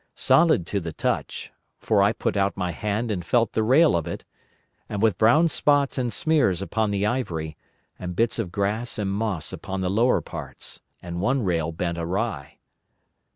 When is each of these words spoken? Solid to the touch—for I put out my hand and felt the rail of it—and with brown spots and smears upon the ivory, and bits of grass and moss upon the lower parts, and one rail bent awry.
Solid 0.15 0.65
to 0.65 0.79
the 0.79 0.93
touch—for 0.93 2.01
I 2.01 2.11
put 2.11 2.35
out 2.35 2.57
my 2.57 2.71
hand 2.71 3.11
and 3.11 3.23
felt 3.23 3.53
the 3.53 3.61
rail 3.61 3.95
of 3.95 4.07
it—and 4.07 4.99
with 4.99 5.19
brown 5.19 5.47
spots 5.47 5.99
and 5.99 6.11
smears 6.11 6.59
upon 6.59 6.89
the 6.89 7.05
ivory, 7.05 7.55
and 7.99 8.15
bits 8.15 8.39
of 8.39 8.51
grass 8.51 8.97
and 8.97 9.11
moss 9.11 9.53
upon 9.53 9.81
the 9.81 9.91
lower 9.91 10.19
parts, 10.21 10.79
and 11.03 11.21
one 11.21 11.43
rail 11.43 11.71
bent 11.71 11.99
awry. 11.99 12.57